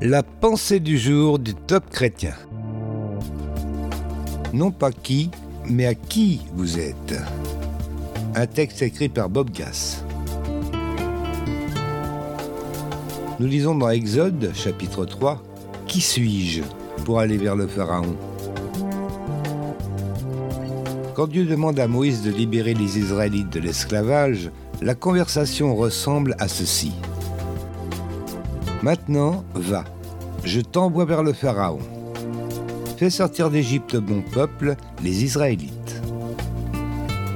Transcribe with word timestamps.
La 0.00 0.22
pensée 0.22 0.78
du 0.78 0.96
jour 0.96 1.40
du 1.40 1.56
top 1.56 1.90
chrétien. 1.90 2.34
Non 4.52 4.70
pas 4.70 4.92
qui, 4.92 5.28
mais 5.68 5.86
à 5.86 5.96
qui 5.96 6.42
vous 6.54 6.78
êtes. 6.78 7.16
Un 8.36 8.46
texte 8.46 8.80
écrit 8.82 9.08
par 9.08 9.28
Bob 9.28 9.50
Gass. 9.50 10.04
Nous 13.40 13.48
lisons 13.48 13.74
dans 13.74 13.90
Exode, 13.90 14.52
chapitre 14.54 15.04
3, 15.04 15.42
Qui 15.88 16.00
suis-je 16.00 16.62
pour 17.04 17.18
aller 17.18 17.36
vers 17.36 17.56
le 17.56 17.66
Pharaon? 17.66 18.14
Quand 21.16 21.26
Dieu 21.26 21.44
demande 21.44 21.80
à 21.80 21.88
Moïse 21.88 22.22
de 22.22 22.30
libérer 22.30 22.74
les 22.74 23.00
Israélites 23.00 23.50
de 23.50 23.58
l'esclavage, 23.58 24.52
la 24.80 24.94
conversation 24.94 25.74
ressemble 25.74 26.36
à 26.38 26.46
ceci. 26.46 26.92
Maintenant, 28.80 29.42
va, 29.54 29.84
je 30.44 30.60
t'envoie 30.60 31.04
vers 31.04 31.22
le 31.22 31.32
Pharaon. 31.32 31.78
Fais 32.96 33.10
sortir 33.10 33.50
d'Égypte 33.50 33.94
mon 33.94 34.22
peuple, 34.22 34.76
les 35.02 35.24
Israélites. 35.24 36.02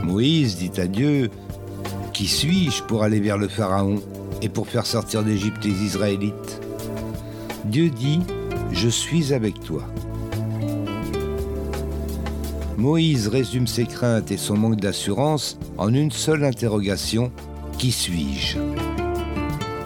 Moïse 0.02 0.56
dit 0.56 0.80
à 0.80 0.86
Dieu, 0.86 1.30
Qui 2.12 2.26
suis-je 2.26 2.82
pour 2.82 3.02
aller 3.02 3.20
vers 3.20 3.38
le 3.38 3.48
Pharaon 3.48 4.00
et 4.40 4.48
pour 4.48 4.68
faire 4.68 4.86
sortir 4.86 5.22
d'Égypte 5.22 5.64
les 5.64 5.82
Israélites? 5.82 6.60
Dieu 7.64 7.90
dit, 7.90 8.20
Je 8.72 8.88
suis 8.88 9.32
avec 9.32 9.60
toi. 9.60 9.82
Moïse 12.76 13.28
résume 13.28 13.68
ses 13.68 13.84
craintes 13.84 14.32
et 14.32 14.36
son 14.36 14.56
manque 14.56 14.80
d'assurance 14.80 15.58
en 15.78 15.94
une 15.94 16.10
seule 16.10 16.44
interrogation, 16.44 17.30
Qui 17.78 17.92
suis-je? 17.92 18.58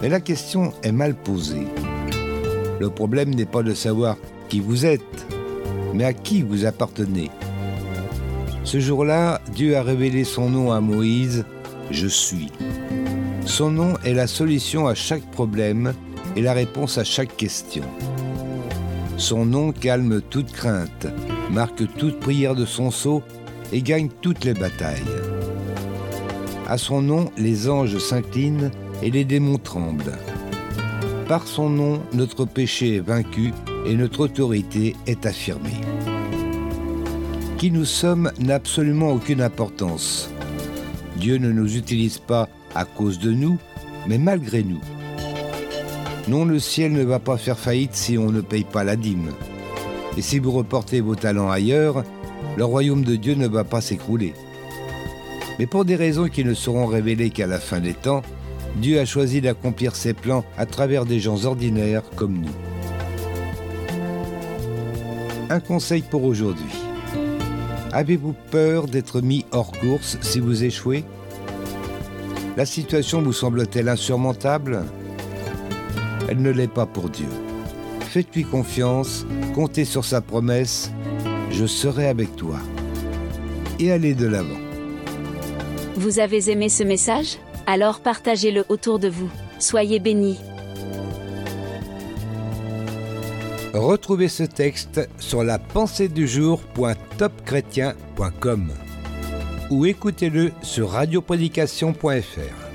Mais 0.01 0.09
la 0.09 0.19
question 0.19 0.73
est 0.83 0.91
mal 0.91 1.15
posée. 1.15 1.67
Le 2.79 2.89
problème 2.89 3.33
n'est 3.33 3.45
pas 3.45 3.63
de 3.63 3.73
savoir 3.73 4.17
qui 4.49 4.59
vous 4.59 4.85
êtes, 4.85 5.27
mais 5.93 6.03
à 6.03 6.13
qui 6.13 6.41
vous 6.41 6.65
appartenez. 6.65 7.31
Ce 8.63 8.79
jour-là, 8.79 9.41
Dieu 9.53 9.77
a 9.77 9.81
révélé 9.81 10.23
son 10.23 10.49
nom 10.49 10.71
à 10.71 10.81
Moïse, 10.81 11.45
Je 11.89 12.07
suis. 12.07 12.51
Son 13.45 13.71
nom 13.71 13.93
est 14.03 14.13
la 14.13 14.27
solution 14.27 14.87
à 14.87 14.93
chaque 14.93 15.25
problème 15.31 15.93
et 16.35 16.41
la 16.41 16.53
réponse 16.53 16.97
à 16.97 17.05
chaque 17.05 17.37
question. 17.37 17.85
Son 19.15 19.45
nom 19.45 19.71
calme 19.71 20.21
toute 20.21 20.51
crainte, 20.51 21.07
marque 21.49 21.83
toute 21.97 22.19
prière 22.19 22.55
de 22.55 22.65
son 22.65 22.91
sceau 22.91 23.23
et 23.71 23.81
gagne 23.81 24.09
toutes 24.21 24.43
les 24.43 24.53
batailles. 24.53 25.01
À 26.67 26.77
son 26.77 27.01
nom, 27.01 27.31
les 27.37 27.69
anges 27.69 27.97
s'inclinent 27.97 28.69
et 29.01 29.09
les 29.09 29.23
démons 29.23 29.57
tremblent. 29.57 30.17
Par 31.27 31.45
son 31.45 31.69
nom, 31.69 32.01
notre 32.13 32.45
péché 32.45 32.95
est 32.95 32.99
vaincu 33.01 33.51
et 33.85 33.95
notre 33.95 34.21
autorité 34.21 34.95
est 35.07 35.25
affirmée. 35.25 35.81
Qui 37.57 37.69
nous 37.69 37.83
sommes 37.83 38.31
n'a 38.39 38.55
absolument 38.55 39.11
aucune 39.11 39.41
importance. 39.41 40.29
Dieu 41.17 41.37
ne 41.37 41.51
nous 41.51 41.75
utilise 41.75 42.17
pas 42.17 42.47
à 42.75 42.85
cause 42.85 43.19
de 43.19 43.31
nous, 43.31 43.57
mais 44.07 44.17
malgré 44.17 44.63
nous. 44.63 44.79
Non, 46.29 46.45
le 46.45 46.59
ciel 46.59 46.93
ne 46.93 47.03
va 47.03 47.19
pas 47.19 47.35
faire 47.35 47.59
faillite 47.59 47.95
si 47.95 48.17
on 48.17 48.31
ne 48.31 48.39
paye 48.39 48.63
pas 48.63 48.85
la 48.85 48.95
dîme. 48.95 49.31
Et 50.17 50.21
si 50.21 50.39
vous 50.39 50.51
reportez 50.51 51.01
vos 51.01 51.15
talents 51.15 51.51
ailleurs, 51.51 52.05
le 52.55 52.63
royaume 52.63 53.03
de 53.03 53.17
Dieu 53.17 53.35
ne 53.35 53.47
va 53.47 53.65
pas 53.65 53.81
s'écrouler. 53.81 54.33
Mais 55.59 55.67
pour 55.67 55.83
des 55.83 55.97
raisons 55.97 56.29
qui 56.29 56.45
ne 56.45 56.53
seront 56.53 56.85
révélées 56.85 57.31
qu'à 57.31 57.47
la 57.47 57.59
fin 57.59 57.81
des 57.81 57.95
temps, 57.95 58.21
Dieu 58.81 58.99
a 58.99 59.05
choisi 59.05 59.41
d'accomplir 59.41 59.95
ses 59.95 60.13
plans 60.13 60.45
à 60.57 60.65
travers 60.65 61.05
des 61.05 61.19
gens 61.19 61.45
ordinaires 61.45 62.03
comme 62.15 62.37
nous. 62.39 62.55
Un 65.49 65.59
conseil 65.59 66.01
pour 66.01 66.23
aujourd'hui. 66.23 66.71
Avez-vous 67.91 68.35
peur 68.51 68.85
d'être 68.85 69.21
mis 69.21 69.45
hors 69.51 69.71
course 69.71 70.17
si 70.21 70.39
vous 70.39 70.63
échouez? 70.63 71.03
La 72.55 72.65
situation 72.65 73.21
vous 73.21 73.33
semble-t-elle 73.33 73.89
insurmontable? 73.89 74.83
Elle 76.29 76.41
ne 76.41 76.51
l'est 76.51 76.67
pas 76.67 76.85
pour 76.85 77.09
Dieu. 77.09 77.29
Faites-lui 78.01 78.43
confiance, 78.43 79.25
comptez 79.55 79.85
sur 79.85 80.05
sa 80.05 80.21
promesse, 80.21 80.91
je 81.51 81.65
serai 81.65 82.07
avec 82.07 82.35
toi. 82.35 82.59
Et 83.79 83.91
allez 83.91 84.13
de 84.13 84.27
l'avant. 84.27 84.59
Vous 85.95 86.19
avez 86.19 86.51
aimé 86.51 86.69
ce 86.69 86.83
message? 86.83 87.37
Alors 87.67 87.99
partagez-le 87.99 88.65
autour 88.69 88.97
de 88.97 89.09
vous. 89.09 89.29
Soyez 89.59 89.99
bénis. 89.99 90.39
Retrouvez 93.73 94.29
ce 94.29 94.43
texte 94.43 95.07
sur 95.19 95.43
la 95.43 95.59
pensée 95.59 96.07
du 96.07 96.27
ou 99.69 99.85
écoutez-le 99.85 100.51
sur 100.63 100.91
radioprédication.fr. 100.91 102.66